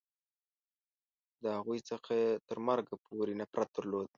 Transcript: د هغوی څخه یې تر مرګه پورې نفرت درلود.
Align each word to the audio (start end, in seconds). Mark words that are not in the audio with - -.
د 1.41 1.43
هغوی 1.57 1.79
څخه 1.89 2.11
یې 2.21 2.29
تر 2.47 2.57
مرګه 2.67 2.93
پورې 3.05 3.33
نفرت 3.41 3.69
درلود. 3.75 4.07